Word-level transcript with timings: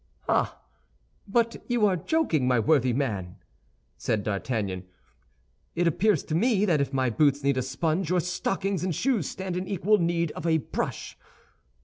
"Ah, 0.27 0.59
but 1.27 1.63
you 1.67 1.85
are 1.85 1.95
joking, 1.95 2.47
my 2.47 2.59
worthy 2.59 2.91
man!" 2.91 3.35
said 3.97 4.23
D'Artagnan. 4.23 4.83
"It 5.75 5.85
appears 5.85 6.23
to 6.23 6.33
me 6.33 6.65
that 6.65 6.81
if 6.81 6.91
my 6.91 7.11
boots 7.11 7.43
need 7.43 7.57
a 7.57 7.61
sponge, 7.61 8.09
your 8.09 8.19
stockings 8.19 8.83
and 8.83 8.95
shoes 8.95 9.29
stand 9.29 9.55
in 9.55 9.67
equal 9.67 9.99
need 9.99 10.31
of 10.31 10.47
a 10.47 10.57
brush. 10.57 11.19